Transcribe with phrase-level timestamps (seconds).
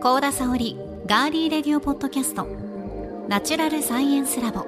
[0.00, 2.46] 高田沙織ガーリーレディオポッドキャスト。
[3.26, 4.64] ナチュラルサイエンスラボ。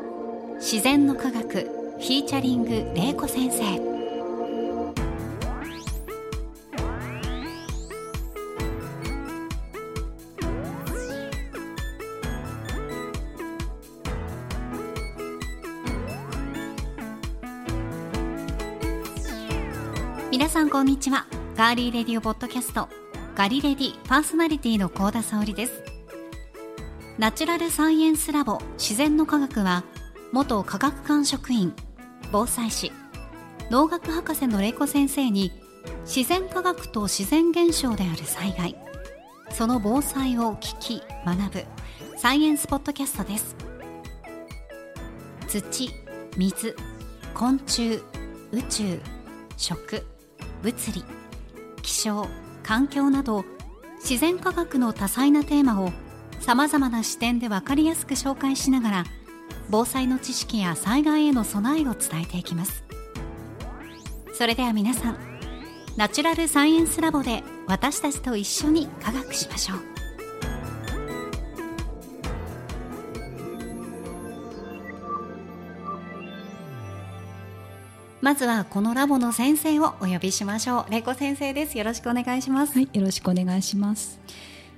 [0.57, 3.79] 自然の科学フィーチャリング玲子先生。
[20.33, 21.27] 皆さんこんにちは。
[21.57, 22.89] ガーリーレディオポッドキャスト
[23.37, 25.83] ガリレディパーソナリティの高田沙織です。
[27.17, 29.85] ナチュラルサイエンスラボ自然の科学は
[30.33, 31.73] 元科学館職員
[32.33, 32.93] 防災士。
[33.71, 35.53] 農学博士の玲子先生に
[36.05, 38.77] 自然科学と自然現象である災害。
[39.53, 41.65] その防災を聞き学ぶ
[42.17, 43.57] サイエンスポッドキャストです。
[45.49, 45.91] 土
[46.37, 46.75] 水
[47.35, 48.01] 昆虫
[48.53, 49.01] 宇宙
[49.57, 50.05] 食
[50.63, 51.05] 物理
[51.83, 52.27] 気象
[52.71, 53.45] 環境など
[53.99, 55.91] 自然科学の多彩なテーマを
[56.39, 59.05] さまざまな視点で分かりやすく紹介しながら
[59.71, 62.85] 防災の知識や災害への備えを伝えていきます。
[64.35, 65.19] それでは皆さん
[65.97, 69.90] ナチュラルサイエンスラボで私たちと一緒に科学しましょう。
[78.21, 80.91] まずはこのラボの先生をお呼びしましょう。
[80.91, 81.79] 玲子先生です。
[81.79, 82.75] よろしくお願いします。
[82.77, 84.21] はい、よろしくお願いします。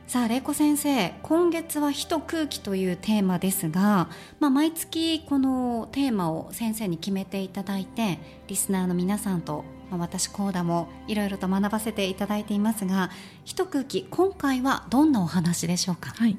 [0.07, 13.11] さあ玲子先生今月は「火と空気」というテーマですが、まあ、毎月このテーマを先生に決めていただいてリスナーの皆さんと、まあ、私コーダもいろいろと学ばせていただいていますが
[13.45, 16.13] 「火と空気」今回はどんなお話でしょうか？
[16.17, 16.37] はい、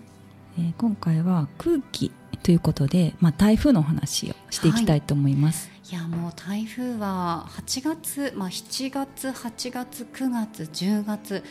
[0.57, 2.11] えー今回は空気
[2.43, 5.69] ということで、まあ、台風のお話をしていきたいと思います。
[5.69, 11.43] いやもう台風は8月、まあ、7月8月9月10月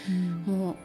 [0.47, 0.77] もう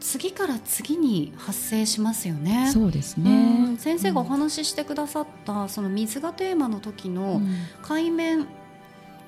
[0.00, 2.70] 次から次に発生しますよね。
[2.72, 3.78] そうですうねん。
[3.78, 7.40] 先生がお話ししてくださった、その水がテーマの時の
[7.82, 8.46] 海面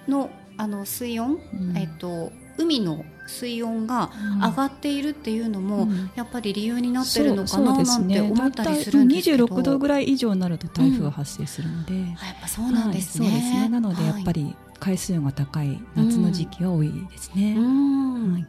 [0.06, 1.76] のあの水温、うん。
[1.76, 4.10] えっと、海の水温が
[4.40, 6.10] 上がっているっていうのも、うん。
[6.16, 13.30] やっぱり理由になってるのかななんて思ったりするんですけど、大体26度ぐらい以上になると台風が発生するので、あやっぱそうなんですね。
[13.30, 13.68] はいそうですね。
[13.68, 17.54] なのでやっぱり、り海水温が高い夏の時期は多いですね。
[17.56, 18.32] うん。
[18.32, 18.46] はい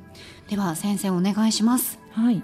[0.49, 1.99] では先生お願いします。
[2.11, 2.41] はい。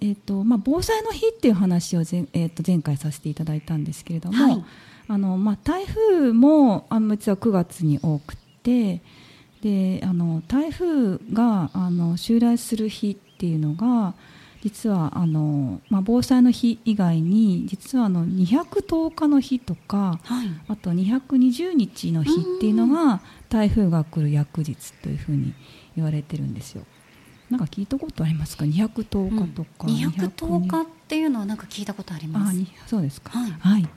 [0.00, 4.64] えっ、とまあ防災の日っていう話を前,、えー、と前回させていただいたんですけれども、はい
[5.10, 9.02] あのまあ台風もあの実は9月に多くて、
[9.60, 14.14] であの台風があの襲来する日っていうのが
[14.62, 20.20] 実はあのまあ防災の日以外に実はあの210日の日とか。
[20.22, 25.52] はいあと220日の日っていうのが台風が来る翌日というふうに
[25.96, 26.84] 言われてるんですよ。
[27.50, 32.50] なんか聞いたことありますか？210日とか、210日っていうのはなんか聞いたことあります。
[32.50, 33.88] あにそうですかはいはい、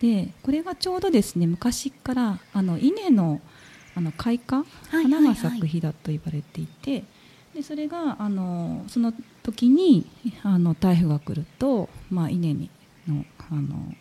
[0.00, 3.40] でこれがちょうどですね昔からあの稲の
[3.94, 7.04] あの開花、はい花が咲く日だと言われていて
[7.54, 10.06] でそれがあのその時に
[10.42, 12.68] あの台風が来ると、まあ、稲に
[13.08, 13.94] のあの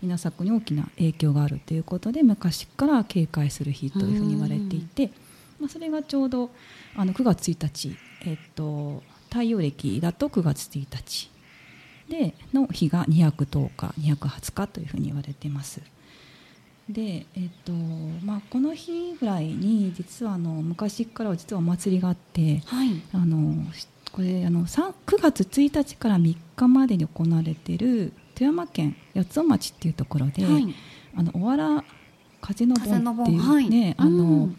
[0.00, 5.10] 稲作に大きな影響があるということで昔から警戒する日というふうに言われていて、
[5.58, 6.50] まあ、それがちょうど
[6.96, 11.30] あの9月1日、えっと、太陽暦だと9月1日
[12.12, 15.80] での日が210日220日というふうに言われています
[16.86, 23.02] で、えっとまあ、この日ぐらいに実はあの昔からは実はお祭りがあってはい。
[23.14, 23.64] あの
[24.12, 30.74] これあのさ9月1日から3日までに行われている富山県八尾町っていうところで、はい。
[31.16, 31.82] あのおわら
[32.42, 34.56] 風の盆っていう盆はいね、あのうん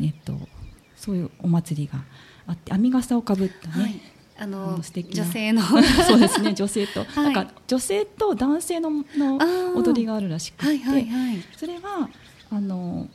[0.00, 0.32] えっと
[0.96, 2.02] そういうお祭りが
[2.48, 4.00] あって編み笠をかぶったね、はい。
[4.38, 5.24] ああのの素敵な。
[5.24, 5.62] 女性の。
[6.06, 7.34] そうですね女性と、 はい。
[7.34, 9.38] なんか女性と男性のの
[9.76, 11.42] 踊りがあるらしくて、はいはいはい。
[11.56, 12.08] それは
[12.50, 13.08] あの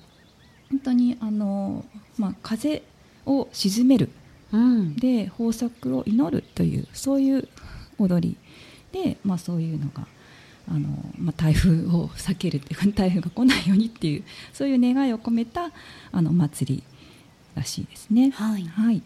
[0.70, 1.86] 本当にあの、
[2.18, 2.84] まあ、風
[3.26, 4.10] を鎮める。
[4.52, 4.96] うん。
[4.96, 7.48] で豊作を祈るというそういう
[7.98, 8.38] 踊り。
[8.92, 10.06] で、まあ、そういうのが
[10.70, 15.72] あの、まあ、台風を避けるっていうか 台風が来ないようにっていうそういう願いを込めた
[16.12, 16.84] あのお祭り
[17.56, 18.32] らしいですね。
[18.32, 18.64] はい。
[18.64, 19.02] はい、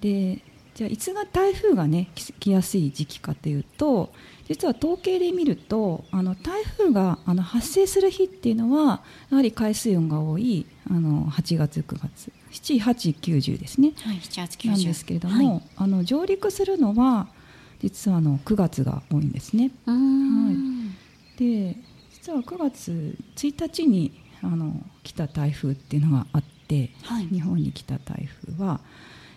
[0.00, 0.42] で
[0.76, 4.12] じゃあいつが台風がね来来やすい時期かというと
[4.46, 14.16] 実は統計で見るとあの台風があの発生する日っていうのはやはり海水温が多いあの8月9月78910ですねはい。
[14.16, 17.26] 7月90なんですけれども、あの上陸するのは
[17.80, 19.70] 実はあの9月が多いんですね。
[19.86, 20.94] うーん。
[21.38, 21.76] で
[22.12, 24.12] 実は9月1日に
[24.42, 26.90] あの来た台風っていうのがあって、
[27.30, 28.80] 日本に来た台風は、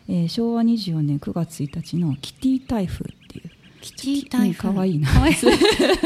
[0.10, 3.50] えー、昭和24年9月1日のキティ台風っていう。
[3.80, 5.08] キティ台風かわいいな。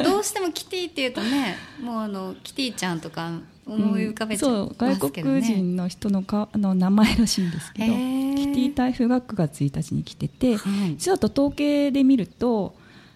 [0.03, 3.31] どうしてもキティっていうとねもうあのキティちゃんとか
[3.65, 12.75] 思い浮かべちゃう、ん、外国人の人のかの名前らしいんですけどキティ台風が9月1日に来てて、はい、実はと統計で見ると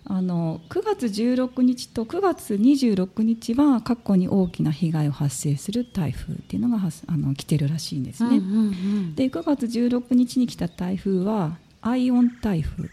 [0.10, 8.38] あの9月16日と9月26日は過去に大きな被害を発生する台風っていうのがあの来てるらしいんですね。
[8.38, 12.90] うんうんうん、で9月16日に来た台風はアイオン台風。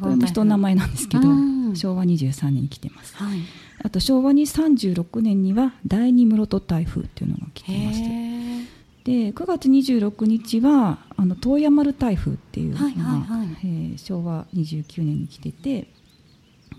[0.00, 1.22] これも人の名前なんですけど、
[1.74, 3.38] 昭和23年に来てます、はい、
[3.82, 8.30] あと昭和に36年には第二室戸台風っていうのが来てまして
[9.04, 15.88] で9月26日はあの遠山丸台風っていうのが、はいはいはい、えー、昭和29年に来てて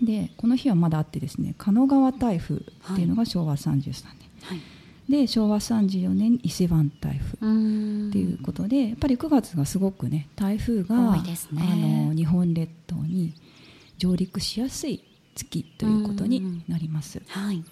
[0.02, 2.58] でこの日はまだあってですね狩野川台風っ
[2.96, 3.94] ていうのが昭和33年、
[4.42, 4.60] はい、
[5.08, 11.22] で昭和34年伊勢湾台風っていうことでやっぱり9月がすごくね台風が、ね、
[11.56, 11.76] あ
[12.08, 13.34] の日本列島に
[13.98, 15.04] 上陸しやすい
[15.34, 17.22] 月ということになります。
[17.28, 17.64] はい。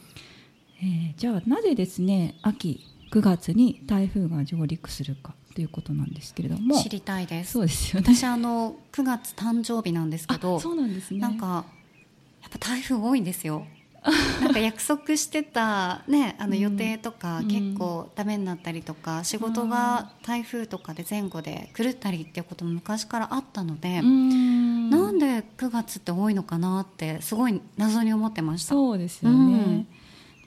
[0.82, 2.80] えー、じゃあなぜですね秋
[3.12, 6.80] 9月に台風が上陸するかということなんですけれども。
[6.80, 11.64] 知りたいですそうですよね私あの9月誕生日なんですけどそうなんですねなんか
[12.42, 13.66] やっぱ台風多いんですよ。
[14.40, 28.70] なんか約束してた、ね、あの予定とか結構ダメになったりとか、うん、仕事が台風とかで前後で狂ったりっていうことも昔からあったので、うん、なんで9月って多いのかなってすごい謎に思ってました。
[28.70, 29.86] そうですよね、うん、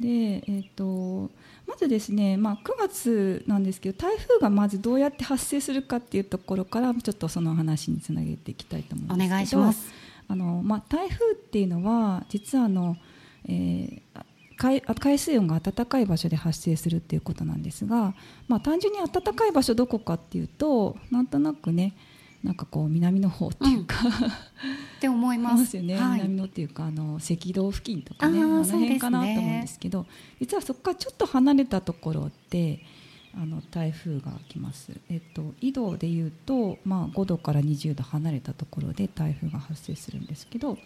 [0.01, 1.29] で、えーと、
[1.67, 9.93] まずですね、まあ、9月なんですけど台風がまずどうやって発生するかっていうところからちょっとその話につなげていきたいと思うんですお願いします
[10.33, 12.97] あの、まあ、台風っていうのは実はあの
[13.45, 14.23] えー、
[14.57, 18.13] 海海水温が暖かい場所で発生するっていうことなんですが、
[18.47, 21.95] まあ、単純に暖かい場所どこかっていうとなんとなくね
[22.43, 24.13] なんかこう南の方っていうか、うん、っ
[24.99, 25.77] て思います。
[25.77, 30.07] よね、はい、南のっていうかあの赤道付近とかねあの辺かなと思うんですけど、ね、
[30.41, 32.81] 実はそこからちょっと離れたところで
[33.35, 40.77] あの台風が来ます、えっと、緯度でいうと、まあ、5度から20度離れたところで台風が発生するんですけど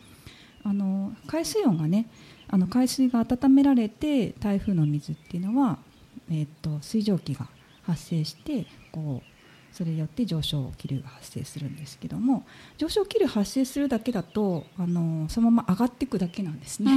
[0.64, 2.08] あの海水温がね
[2.48, 5.78] あの海水が温められて台風の水っていうのは、
[6.30, 7.48] えー、と水蒸気が
[7.84, 9.38] 発生してこう
[9.76, 12.46] それによって上昇気流が発生するんですけども
[12.78, 16.92] 上昇気流発生するだけだとあのそのまま上がっていくだけなんですね。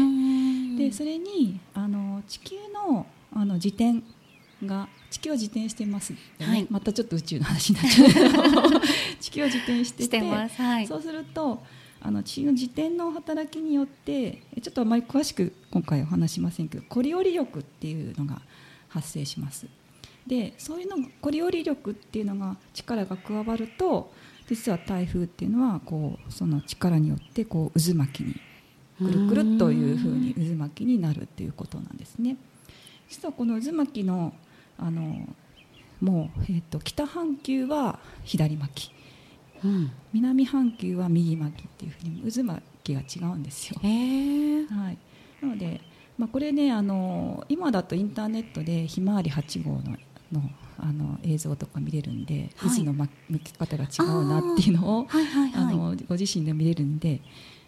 [0.79, 4.03] でそれにあの地球のあの自転
[4.64, 8.12] が地球は自転してます、ね、はい、またちょっと宇宙の話になっちゃう。
[8.12, 8.80] け ど
[9.20, 11.62] 地球は自転してて、はい、そうすると
[12.00, 18.40] あの地の自転の働きによってちょっとあまり詳しく今回お話しませんけどコリオリ力っていうのが
[18.88, 19.66] 発生します。
[20.26, 24.12] でそういうのコリオリ力っていうのが力が加わると
[24.48, 28.34] 実は台風っていうのはこうその力によってこう渦巻きに
[28.98, 32.36] くるくるというふうに渦巻きになるっていうことなんですね。
[33.08, 34.34] 実はこの渦巻きの
[34.81, 35.29] あの
[36.00, 39.00] もう、えーと北半球は左巻き。
[39.65, 43.79] うん、南半球は右巻きっていうふうに渦巻きが違うんですよ。
[43.82, 44.99] はい、
[45.43, 45.81] なので、
[46.17, 49.96] まあ、これねあの今だとインターネットでひまわり8号の
[50.32, 50.51] の
[50.82, 53.08] あの映像とか見れるんで、はい、渦の向
[53.41, 57.20] き方が違うなっていうのをあ、はいはいはい、あのご自身で見れるんで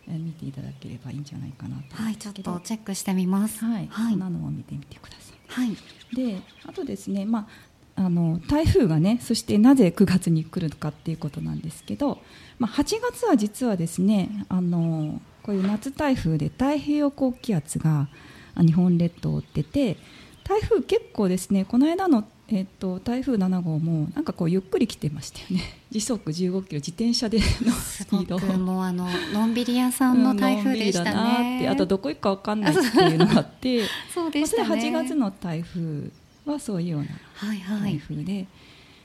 [0.06, 2.02] 見ていただければいいんじゃないかなと。
[2.02, 3.64] はいちょっとチェックしてみます。
[3.64, 5.76] はい、はい、そんなのを見てみてくださいはい。
[6.14, 12.18] であとですねまああの台風がねそしてなぜ9月に来るかっていうことなんですけど、
[12.58, 18.08] まあ、8月は実はですねあのこういう夏台風で太平洋高気圧が
[18.56, 19.96] 日本列島を追ってて
[20.44, 25.62] 台風結構ですねこの間の、えっと、台風7号もなんかこうゆっくり来てましたよね。
[25.90, 28.38] 時速15キロ自転車でのスピード。
[28.58, 33.84] もうあののんびり屋さんの台風でしたね、ってあとどこ行くか分かんないっていうのがあって。
[34.12, 36.10] そうでしたね、8月の台風
[36.44, 37.06] はそういうような
[37.40, 38.46] 台風で、はいはい、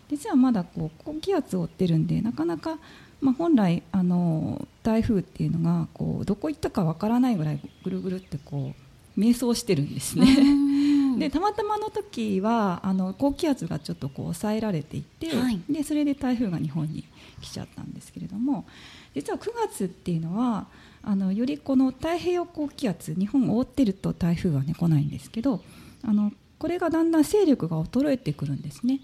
[0.10, 2.78] 実はまだこう高気圧を追ってるんでなかなか、
[3.22, 10.28] まあ、本来あの台風っていうのがこうどこ行ったかわからないぐらいぐるぐるってこう迷走してるんですね。
[11.18, 17.06] でたまたまの時はあの高気圧がちょっとこう抑えられていて、はい、でそれで台風が日本に
[17.42, 18.66] 来ちゃったんですけれども
[19.16, 20.68] 実は9月っていうのは
[21.04, 25.62] あのよりこの太平洋高気圧日本を覆ってると台風は、ね、来ないんですけど
[26.04, 29.00] あのこれがだんだん勢力が衰えてくるんですね。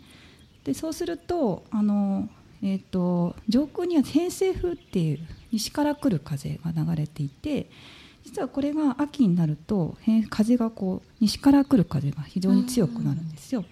[0.63, 2.29] でそうするとあの、
[2.61, 5.19] えーと、上空には偏西風っていう
[5.51, 7.69] 西から来る風が流れていて
[8.23, 9.97] 実はこれが秋になると
[10.29, 13.65] 風がこう西から来る風が非常に強くなるんですよ。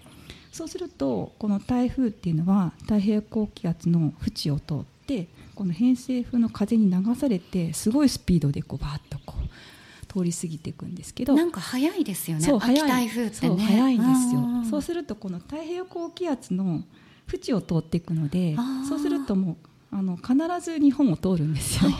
[0.52, 11.34] そうするとこの台風っていうのは太平洋高気圧の縁を通ってこの偏西風の風に流されてすごいスピードでこうバーッとこう通り過ぎていくんですけど。
[11.34, 12.88] なんか早いですよねそう早い。
[12.88, 13.64] 台風ってね。
[13.64, 14.70] 早いんですよ。
[14.70, 16.84] そうするとこの太平洋高気圧の
[17.32, 18.54] 縁を通っていくので
[18.86, 19.56] そうするともう
[19.92, 21.90] あの必ず日本を通るんですよ、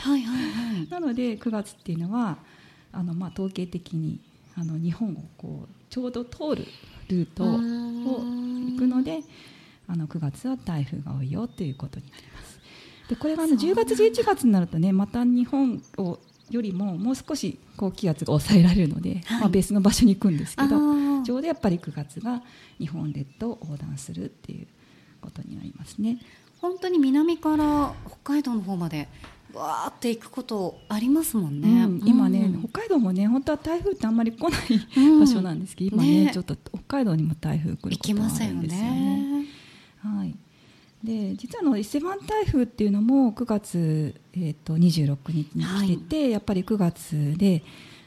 [0.91, 2.39] なので9月っていうのは
[2.91, 4.19] あの、まあ、統計的に
[4.57, 6.67] あの日本をこうちょうど通る
[7.09, 7.61] ルートを行
[8.23, 9.21] んくので
[9.87, 12.61] あの9月は台風が多いよということになります。
[13.09, 16.19] でこれがあの10月11月になるとねまた日本を
[16.51, 19.41] よりももう少し高気圧が抑えられるので、はい。
[19.41, 20.69] まあ、別の場所に行くんですけど
[21.25, 22.43] ちょうどやっぱり9月が
[22.79, 24.67] 日本列島を横断するっていう
[25.21, 26.19] ことになりますね。
[26.63, 29.09] 本当に南から北海道の方まで
[29.53, 34.63] わーって行くことありますもんね、うん今ね、うん北海道もね本当は台風ってあんまり来ない
[34.97, 36.31] うん場所なんですけど、今ねね。
[36.33, 39.43] ちょっと北海道にも台風来る行ことがあるんですよね。
[39.43, 39.47] ね。
[40.03, 40.35] はい、
[41.05, 47.63] で実はあの伊勢湾台風っていうのも9月、えー、と26日に来てて、やっぱり9月で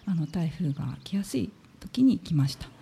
[0.05, 2.75] あの台風が来やすい時に来ました。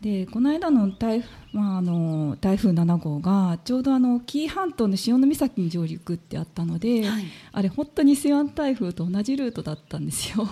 [0.00, 7.24] でこの間の台,、まあ、あの台風7号がちょうどあの紀伊半島の潮岬に上陸ってあったので、はい。
[7.52, 10.46] あれ本当に伊勢湾台風と同じルートだったんですよ。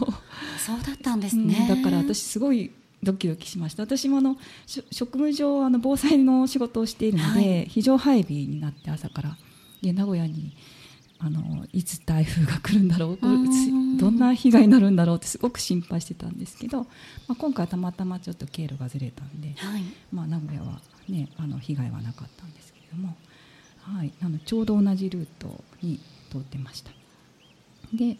[0.58, 2.72] そうだったんですね、うんだから私すごい
[3.02, 3.82] ドキドキしました。
[3.82, 7.66] 私もあのし職務上あの防災の仕事をしているので、はい。
[7.66, 9.36] 非常配備になって朝から
[9.82, 10.56] で名古屋に
[11.26, 13.18] あのいつ台風が来るんだろう？
[13.98, 15.16] どんな被害になるんだろう？
[15.16, 16.86] ってすごく心配してたんですけど、ま
[17.30, 19.82] あ、今回たまたまちょっと経路がずれたんで、はい。
[20.12, 23.16] まあ、名古屋は、ね、あの被害はなかったんですけれども、
[23.80, 25.98] はい、なのでちょうど同じルートに
[26.30, 26.90] 通ってました。
[27.94, 28.18] で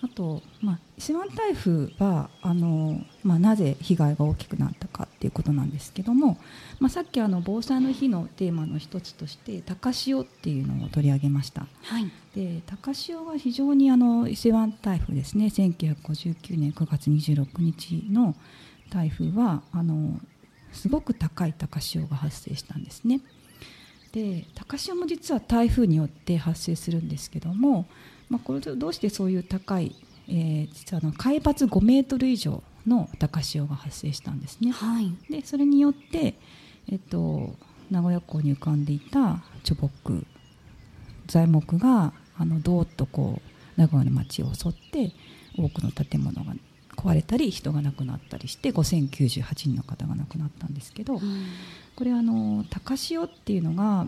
[0.00, 6.38] あと、まあ、伊勢湾台風はあの、まあ、なぜ被害が大きくなったかっていうことなんですけども、
[6.78, 11.66] まあ、さっきあの防災の日のテーマの一つとして高潮っていうのを取り上げました。
[11.82, 18.36] はいで高潮は非常にあの伊勢湾台風ですね1959年9月26日の
[18.90, 20.20] 台風はあの
[20.72, 23.20] すごく高い高潮が発生したんですね。
[24.12, 27.86] で高潮も実は台風によって発生するんですけども、
[28.28, 29.94] まあ、これどうしてそういう高い、
[30.28, 34.70] えー実はあの海抜5メートル以上の高潮が発生したんですね。
[34.70, 36.34] はいでそれによって、
[36.90, 37.54] えっと、
[37.90, 40.26] 名古屋港に浮かんでいた貯木
[41.26, 43.40] 材木があのどーっとこ
[43.76, 45.12] う名古屋の町を襲って
[45.56, 46.54] 多くの建物が
[46.96, 51.46] 壊れたり人が亡くなったりして5098人の方が亡くなったんですけど、うん
[51.96, 54.06] これあの高潮っていうのが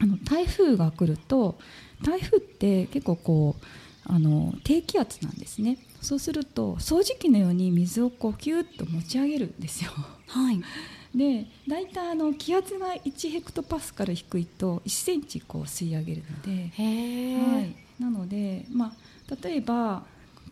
[0.00, 1.58] あの台風が来ると
[2.02, 3.64] 台風って結構こう
[4.06, 5.78] あの低気圧なんですね。
[6.02, 9.90] そうすると掃除機のように水をこうキュッと持ち上げるんですよ。
[10.28, 10.60] はい。
[11.14, 20.02] で大体あの気圧が1ヘクトパスカル低いと1センチこう吸い上げるので、はい、なので、まあ、例えば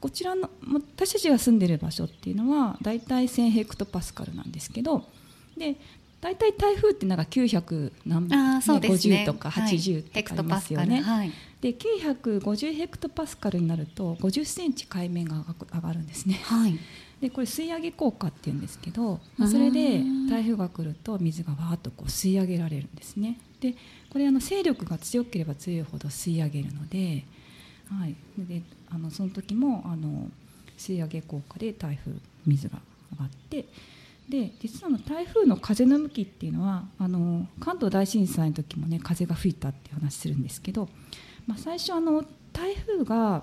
[0.00, 5.04] こちらのま私たちが住んでる場所っていうのは大体1000ヘクトパスカルなんですけど
[5.56, 5.76] で
[6.22, 9.74] 大体台風ってなんか900何、ね50とかはい。
[9.74, 11.02] 80ヘクトとかありますよね。
[11.02, 11.32] はい。
[11.60, 16.40] で950ヘクトパスカルになると50センチ海面が上がるんですね。
[16.44, 16.78] はい。
[17.20, 23.40] でこれ吸い上げ効果っていうんですけど、まあそれでうん台風が来ると水がわーっとこう吸い上げられるんですね。
[23.60, 23.74] で
[24.08, 27.24] これあの勢力が強ければ強いほど吸い上げるので,、
[27.88, 30.30] はい、であのその時もあの
[30.78, 32.12] 吸い上げ効果で台風
[32.46, 32.78] 水が
[33.12, 33.64] 上がって
[34.32, 40.88] で実はあの台風の風の向きっていうのはあの関東大震災の時もね風が吹いたっていう話するんですけど、
[41.46, 42.24] まあ、最初あの
[42.54, 43.42] 台風が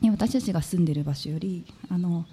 [0.00, 2.26] ね私たちが住んでる場所よりあの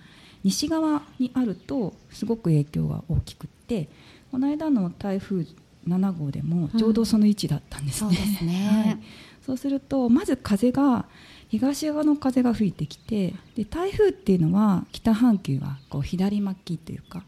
[0.43, 3.89] 西側にあるとすごく影響が大きくって
[4.31, 5.45] この間の台風
[5.87, 8.15] 7号でもちょうどその位置だったんですね。
[8.15, 8.83] そうですね。
[8.87, 8.99] はい、
[9.45, 11.05] そうするとまず風が
[11.49, 17.23] 東側の風が吹いてきてで台風っていうのは北半球はこう左巻きというか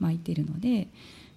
[0.00, 0.88] 巻いてるので、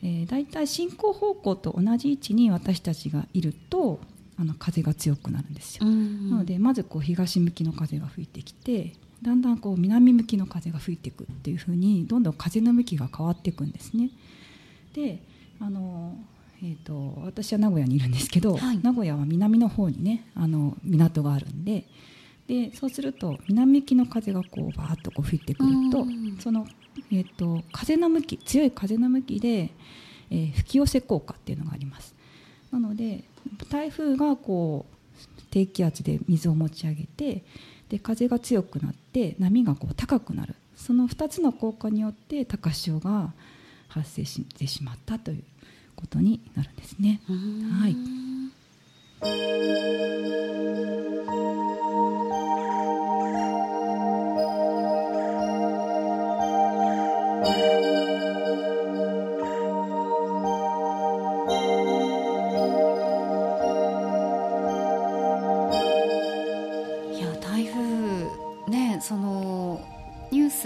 [0.01, 4.00] えー、だいたい進行方向と同じ位置に私たちがいると
[4.38, 5.86] あの風が強くなるんですよ。
[5.86, 14.12] うんなのでまずこう東向きの風が吹いてきてだんだんこう南向きの風が吹いていくっていう風にどんどん風の向きが変わっていくんですね。
[14.94, 15.22] で
[15.60, 16.18] あの、
[16.63, 21.86] えー、と私は名古屋にいるんですけど、はい名古屋は南の方にねあの港があるんで
[22.48, 26.66] でそうすると南向きの風がこうバーッとこう吹いてくるとうんその、
[27.12, 29.72] えー、と風の向き強い風の向きで、
[30.30, 32.13] えー吹き寄せ効果っていうのがあります。
[32.72, 33.24] なので
[33.70, 34.96] 台風がこう
[35.50, 37.44] 低気圧で水を持ち上げて
[37.89, 43.34] で風が強くなって波がこう高くなるその2つの効果によって高潮が
[43.88, 45.44] 発生してしまったという
[45.96, 47.22] ことになるんですね。
[47.28, 47.96] はい
[51.56, 51.59] い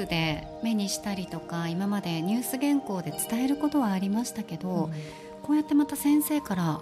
[0.05, 4.89] スで目にしたりとか今までニュース原稿で伝えることはありましたけど、
[5.41, 6.81] こうやってまた先生から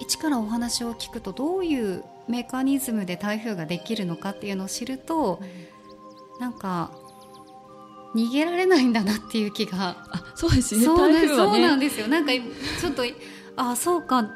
[0.00, 5.40] 一からお話を聞くとどういうメカニズムで台風ができるのかっていうのを知ると、
[6.40, 6.90] なんか
[8.14, 9.96] 逃げられないんだなっていう気が。
[10.10, 10.84] あそうですね。
[10.84, 12.08] そうなん台風はそうなんねですよ。
[12.08, 13.02] なんかちょっと
[13.56, 14.28] あそうか。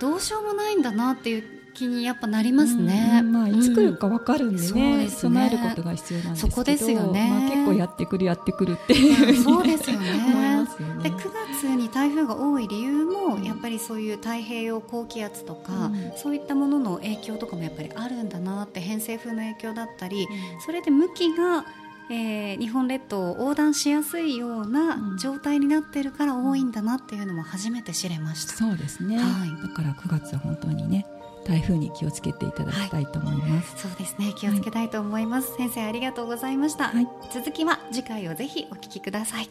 [0.00, 3.20] どうしようもないんだなっていう気にやっぱなりますね。
[3.20, 5.18] うんまあ、いつ来るか分かるんでそうね,、ですね。
[5.20, 7.28] 備えることが必要なんですけどそこですよね。
[7.30, 10.10] まあ、結構やってくるやってくるってうんいうそうですよね。
[10.26, 11.16] 思いますよでね。
[11.16, 11.30] 9
[11.62, 16.12] 月に台風が多い理由もやっぱりそういう太平洋高気圧とか、うん。
[16.16, 20.26] そういったものの影響とかもやっぱりあるんだなって偏西風の影響だったり
[20.64, 21.64] それで向きが、
[22.10, 25.16] えー日本列島を横断しやすいようなうん。
[25.18, 28.54] 状態になってるから多いんだなっていうのも初めて知れました。
[28.54, 29.50] そうですね、はい。
[29.62, 31.06] だから9月は本当にね
[31.44, 33.74] 台風に気をつけていただきたいと思います。
[33.76, 34.32] そうですね。
[34.36, 37.06] 気をつけたいと思います、先生ありがとうございました、はい。
[37.32, 39.50] 続きは次回をぜひお聞きください。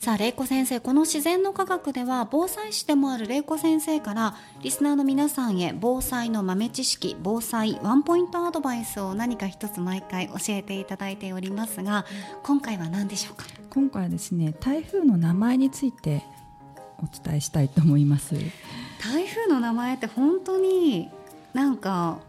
[0.00, 12.04] さあ玲子先生この自然の科学では防災士でもある玲子先生からリスナーの皆さんへ防災の豆知識防災ワンポイントアドバイスを何か一つ毎回教えていただいておりますが
[12.42, 13.44] 今回は何でしょうか？
[13.70, 16.24] 今回はですね台風の名前について
[17.02, 18.34] お伝えしたいと思います。
[19.02, 21.08] 台風の名前って本当に
[21.52, 22.20] なんか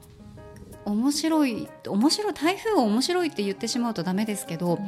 [0.85, 4.79] 面白い面白い台風を面白いって言ってしまうとダメですけど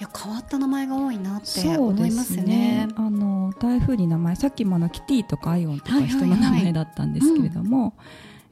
[0.00, 2.88] いや変わった名前が多いなって思いでますねね。
[2.96, 7.94] あの台風に名前さっきもあのキティとかアイオンとか人の名前だったんですけれども、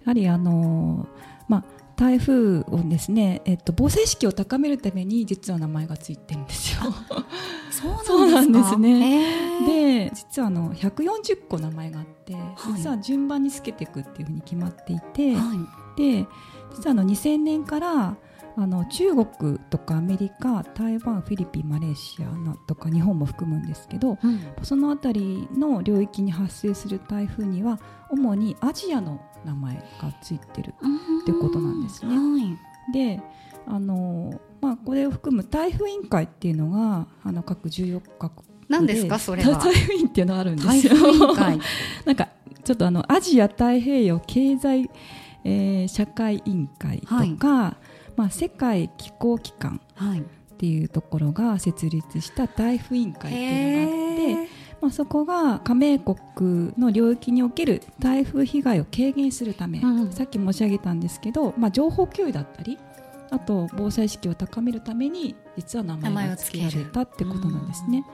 [0.05, 1.07] やはりあの
[1.49, 1.65] まあ
[2.01, 6.81] 台風をですね、えっと、防災意識を高めるために実は名前がついてるんですよ。
[7.71, 8.05] そうなんですか？
[8.07, 9.27] そうなんですね。
[9.27, 10.09] へー。
[10.09, 12.35] で実はあの140個名前があって、
[12.75, 16.01] 実は順番につけていくっていうふうに決まっていて、はい。
[16.23, 16.27] で
[16.75, 18.17] 実はあの2000年から
[18.57, 24.41] あの中国とかアメリカ台湾フィリピンマレーシアなとか日本も含むんですけどうん。
[24.63, 27.79] その辺りの領域に発生する台風には
[28.11, 32.15] 主にアジアの名前がついてるっていうことなんですね。
[32.15, 32.93] はい。
[32.93, 33.23] で
[33.67, 39.59] あの、まあ、これを含む台風委員会っていうのがあの各14カ国何ですかそれは。
[39.59, 41.35] 台風委員っていうのがあるんです台よ
[42.05, 42.29] なんか
[42.65, 44.91] ちょっとあのアジア太平洋経済、
[45.45, 47.77] えー社会委員会とか、
[48.21, 50.21] まあ、世界気候機関はい。
[50.21, 50.23] っ
[50.61, 54.53] ていうところが設立した台風委員会っていうのがあって、
[54.83, 60.13] まあ、そこが加盟国の領域における台風被害を軽減するため、うん。
[60.13, 62.79] さっき申し上げたんですけど、まあ、情報共有だったり
[63.31, 68.05] あと防災意識を高めるために実は名前が付けられたってことなんですね。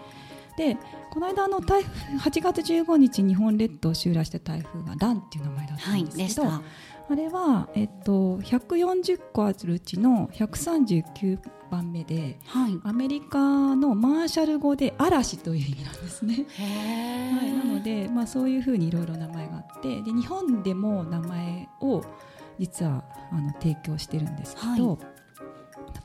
[0.57, 0.77] で
[1.11, 6.63] この間あの台風8月15日日本列島を襲来した台風がランっていう名前だったはいんですけど、でした
[7.09, 11.39] あれは、えっと、140個あるうちの139
[11.71, 12.79] 番目ではい。
[12.85, 16.47] アメリカのマーシャル語で嵐という意味なんですね。
[16.59, 22.03] へはい、なのでで、まあ、そういうふうにいろいろ名前があってで日本でも名前を
[22.59, 24.99] 実はあの提供してるんですけど、は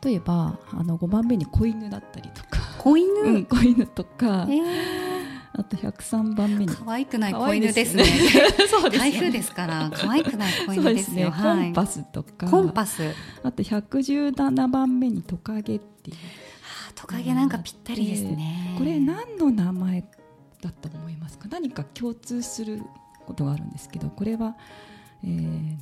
[0.03, 4.45] 例えばあの5番目に子犬だったりとか、子犬、うん、子犬とか。
[4.47, 5.00] へ
[5.53, 6.69] あと103番目に。
[6.69, 8.05] ー 可愛くない子犬ですね。
[8.69, 12.47] そうです台風ですから可愛くない子犬ですね、コンパスとか。
[12.47, 13.03] コンパス。
[13.43, 16.17] あと117番目にトカゲっていう。
[16.95, 18.75] トカゲなんかぴったりですね。
[18.77, 20.01] これ何の名前
[20.61, 21.47] だと思いますか？
[21.49, 22.81] 何か共通する
[23.25, 24.55] ことがあるんですけどこれは、
[25.23, 25.77] えー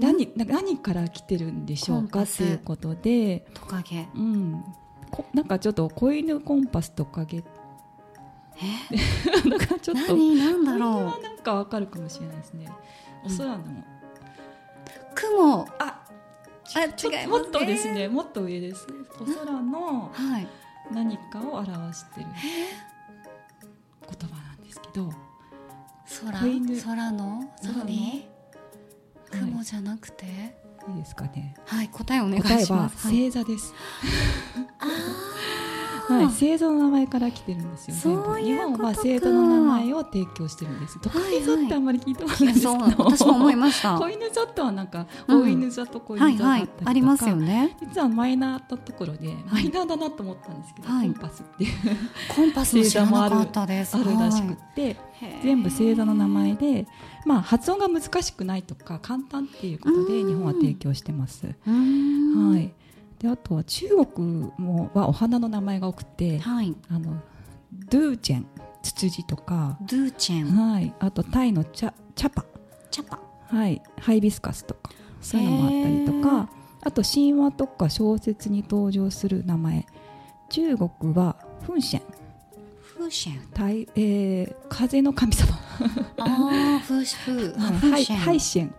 [0.00, 4.08] 何な何から来てるんでしょうかコンパスっていうことで、トカゲ。
[4.14, 4.64] うん、
[5.10, 7.42] こなんかちょっと子犬コンパストカゲ
[8.60, 9.48] え？
[9.48, 10.14] なんかちょっと。
[10.14, 10.36] 何？
[10.36, 12.70] なんだろはなんかわかるかもしれないですね。
[13.24, 13.58] お空の、う
[15.14, 15.68] 雲。
[15.78, 16.00] あ
[16.74, 18.08] あ違いもっとですね。
[18.08, 18.86] もっと上です。
[19.20, 20.46] お空のはい。
[20.92, 22.26] 何かを表してる
[24.06, 25.10] 言葉なんですけど。
[26.20, 26.82] 空空の？
[26.82, 27.52] 空の？
[27.62, 28.28] 何？
[29.30, 29.40] はい。
[29.40, 30.26] 雲じゃなくて？
[30.88, 31.54] いいですかね。
[31.66, 33.06] はい答えお願いします。
[33.06, 33.74] はい星座です。
[34.78, 34.86] あ
[36.08, 43.96] はい、星座の名前から来てるんですよそういう日本はことか星座の名前を提供してるんです特に座ってあんまり聞いたことないんですけど、そう私も思いました。
[43.98, 45.42] 子犬座とはなんかうん。
[45.42, 47.76] 大犬座と子はいはい犬座だったりとか、ありますよね。
[47.80, 51.06] 実はマイナーなところで、マイナーだなと思ったんですけど、はい。
[51.06, 51.72] コンパスっていう
[52.34, 53.96] コンパスも知らなかったです。
[53.96, 54.96] あるらしくって、
[55.42, 56.86] 全部星座の名前で、
[57.24, 60.28] まあ、発音が難しくないとか簡単っていうことでうん。
[60.28, 61.46] 日本は提供してます。
[61.46, 61.52] は
[62.58, 62.72] い、
[63.18, 66.74] であとは中国もはお花の名前が多くて、はい。
[66.88, 67.20] あの
[67.90, 68.46] ドゥーチェン
[68.82, 70.70] ツツジとか、ドゥーチェン。
[70.70, 72.44] はい、あとタイのチャチャパ、
[72.90, 73.20] チャパ。
[73.48, 76.50] はい、ハイビスカスとかそういうのもあったりとか
[76.82, 79.86] あと神話とか小説に登場する名前。
[80.50, 82.02] 中国はフンシェン
[82.80, 85.54] フーシェン太えー風の神様、
[86.18, 88.74] ああフーシフーあフハイーシェン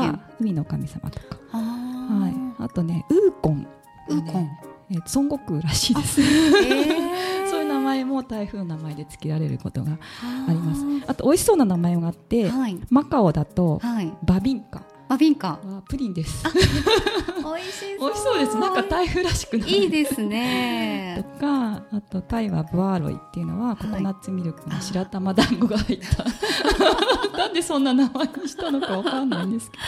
[0.00, 2.32] は海の神様とか、あはい。
[2.32, 3.66] ー、あとねウーコン、
[4.10, 4.50] ウーコン。
[4.90, 6.20] えー孫悟空らしいです。
[6.22, 7.48] えー。
[7.48, 10.84] そういう名前も台風の名前で付けられることがああります。
[11.06, 12.78] あと美味しそうな名前があって、はい。
[12.90, 14.12] マカオだとはい。
[14.24, 14.82] バビンカ。
[15.08, 15.48] バビンカ。
[15.48, 16.44] はプリンです。
[16.44, 17.98] 美味しそう。
[17.98, 18.58] 美味しそうです。
[18.58, 19.70] なんか台風らしくない。
[19.70, 29.82] いいです とねかあとタイはブアーロイっていうのはココナッツミルクの白玉団子が入った、なんでそんな名前にしたのかわかんないんですけど。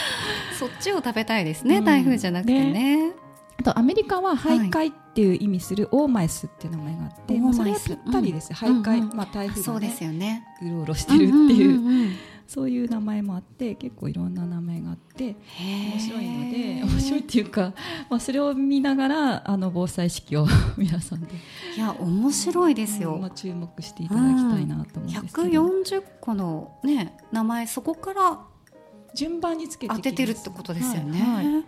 [0.58, 3.12] そっちを食べたいですね、うん台風じゃなくてね
[3.62, 8.82] あとアメリカは徘徊っていう意味するオーマイスっていう名前があって、まあ、それはぴったりです、うん。
[8.82, 9.16] 徘徊、うんうん。
[9.16, 10.46] まあ、台風が、そうでねすよね。
[10.62, 12.12] うろうろしてるっていう,、んんんん。
[12.48, 17.72] そういう名前もあって結構いろんな名前があって面白いので面白いっていうか、
[18.10, 20.46] まあ、それを見ながらあの防災意識を
[20.76, 21.28] 皆さんで
[21.76, 28.40] いや面白いですよ、まあ、注目していただきたいなと思うんですけど、140個のね名前そこから
[29.14, 31.64] 順番につけて当ててるってことですよね、はいはい。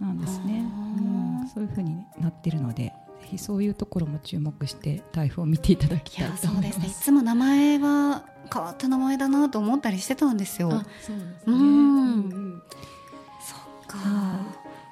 [0.00, 0.64] なんですね、
[0.98, 6.48] うん、そういうふうになってるのでぜひそういうところも注目して台風を見ていただきたいとそうです。
[6.50, 6.86] 思いますね。
[6.86, 10.68] いつも名前は変わった名前だなと思ったりしてたんですよ。
[10.72, 12.28] あそうですうん。
[12.28, 12.62] ねうん。
[13.40, 13.98] そっか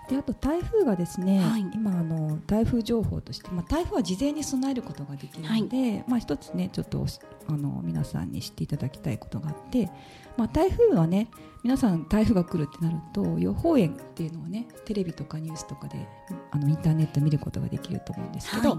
[0.09, 1.67] であと台風がですね、はい。
[1.75, 7.07] 今あの台風情報として、まあ、台風は事前に備えることができるので、まあ、一つねちょっと
[7.49, 9.91] あの皆さんに知っていただきたいことがあって、
[10.37, 11.29] まあ、台風はね
[11.65, 16.07] 皆さん台風が来るってなると予報円っていうのをねテレビとかニュースとかで
[16.53, 18.79] あのインターネット見ることができると思うんですけど、はい。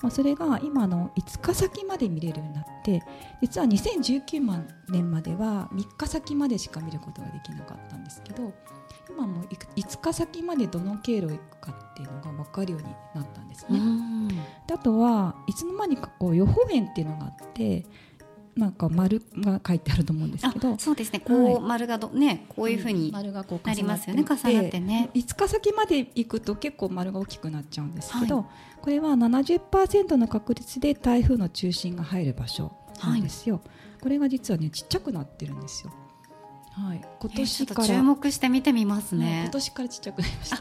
[0.00, 3.02] まあ、それが今の5日先まで見れるようになって
[3.42, 8.52] 実は2019年までは3日先までしか見ることができなかったんですけど
[9.08, 13.78] 今もう5日先までどの経路を行くかっていうのが分かるようになったんですね。
[13.78, 14.28] うん。
[14.28, 14.34] で
[14.74, 17.84] あとはいつの間にかこう予報円っていうのがあって
[18.56, 20.76] なんか丸が書いてあると思うんですあけど。
[20.78, 21.20] そうですね。
[21.20, 21.60] こう、はい。
[21.60, 24.24] 丸がどねこういうふうに丸がこうなりますよね。
[24.24, 25.10] 重なってね。
[25.14, 28.46] 5日先まで行くと結構丸が大きくなっちゃうんですけど、は
[28.80, 33.60] これは70%の確率で台風の中心が入る場所なんですよ、
[34.00, 35.92] これが実はねちっちゃくなってるんですよ
[36.86, 37.00] はい。
[37.20, 40.56] 今年から、注目して見てみますはいね今、年からちっちゃくなりました。
[40.56, 40.60] へ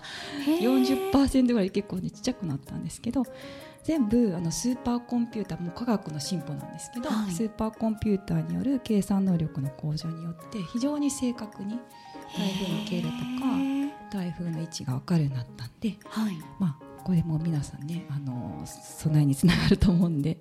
[0.59, 1.11] ー。
[1.11, 3.23] 40%ぐらい結構ねちっちゃくなったんですけど
[3.83, 7.31] 全部あのスーパーコンピューターもう科学の進歩なんですけど、はい。
[7.31, 11.79] スーパーコンピューターによる計算能力の向上によって非常に正確に
[12.35, 16.37] 台風の経路とか台風の位置が分かるようになったんで、はい。
[16.59, 20.39] まあ、これも皆さんねあの備えにつながると思うんで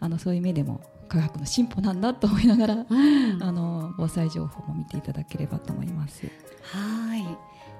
[0.00, 6.26] あのそういう目でも科学の進歩なんだと思いながら、うんあの防災情報も見ていただければと思います。
[6.62, 7.26] はい。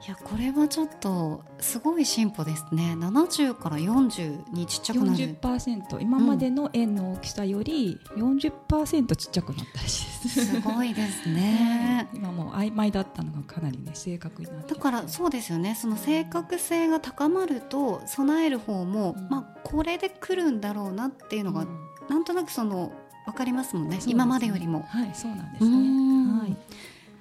[0.07, 2.95] いやこれはちょっとすごい進歩ですね。
[2.97, 5.19] 70から40にちっちゃくなる。
[5.19, 10.47] 40%今までの円の大きさより40%ちっちゃくなったらしいです。
[10.47, 12.09] すごいですね。
[12.15, 14.75] 今もう曖昧だったのがかなりね正確になって。
[14.75, 15.75] だからそうですよね。
[15.75, 19.29] その正確性が高まると備える方も、うん。
[19.29, 21.69] まあこれで来るんだろうなっていうのが、うん。
[22.09, 22.93] なんとなくその
[23.27, 23.99] 分かりますもんね。
[24.07, 24.83] 今までよりも。
[24.89, 26.39] はいそうなんですうねん。
[26.39, 26.57] はい。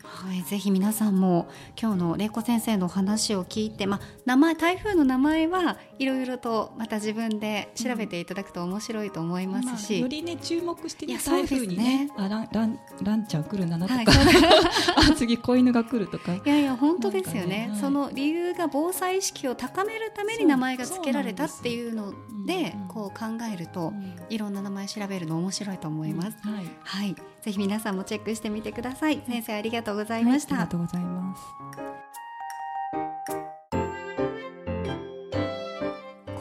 [0.04, 11.24] はい、ぜひ皆さんも今日の玲子先生のお話を聞いて、まあ、名前台風の名前はいろいろとまた自分で調べていただくと面白いと思いますし、あよりね注目していやね。
[11.24, 14.06] 台風にねそうあランランランちゃん来るんだなとか、はい、
[15.12, 16.34] あ 次子犬が来るとか。
[16.34, 17.68] いやいや本当ですよね。
[17.68, 17.80] ねはい。
[17.80, 22.14] その理由が防災意識を高めるために名前が付けられたっていうの
[22.46, 24.16] でうんうんこう考えるとうん。
[24.30, 26.66] いろんな名前調べるの面白いと思います、はい。
[26.84, 27.16] はい。
[27.42, 29.22] ぜひ皆さんもチェックしてみてください。
[29.28, 32.05] 先生ありがとうございました、はいありがとうございます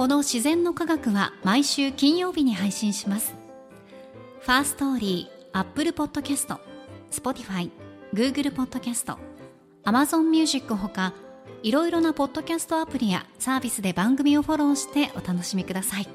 [0.05, 3.33] この自然の科学は毎週金曜日に配信します。
[4.40, 11.14] Firstory、Apple Podcast、Spotify、Google Podcast、Amazon Music ほか
[11.62, 16.09] いろいろなポッドキャストアプリやサービスで番組をフォローしてお楽しみください。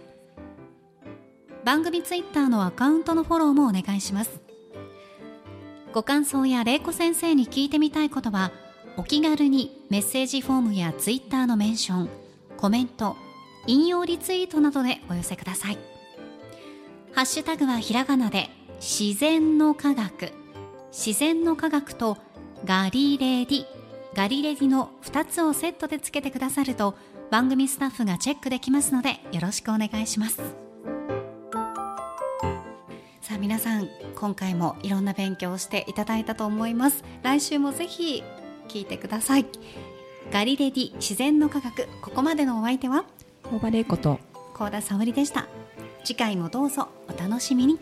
[1.65, 4.39] 番組ツイッターのアカウントのフォローもお願いします。
[5.93, 8.51] ご感想や玲子先生に聞いてみたいことは
[8.97, 12.09] お気軽にメッセージフォームやツイッターのメンション
[12.55, 13.17] コメント
[13.69, 15.77] 引用リツイートなどでお寄せください。
[17.13, 18.49] ハッシュタグはひらがなで
[18.81, 20.31] 自然の科学。
[20.91, 22.17] 自然の科学と
[22.65, 23.65] ガリレディ。
[24.15, 26.95] ガリレディの2つをセットでつけてくださると
[27.29, 30.37] 番組スタッフがチェックできますのでよろしくお願いします。
[33.21, 37.03] さあ皆さん今回もいろんな勉強をしていただいたと思います。
[37.21, 38.23] 来週もぜひ
[38.67, 39.45] 聞いてください。
[40.31, 43.05] ガリレディ自然の科学ここまでのお相手は
[43.51, 44.19] 大場玲子と
[44.53, 45.47] 幸田沙織でした。
[46.03, 47.79] 次回もどうぞお楽しみに。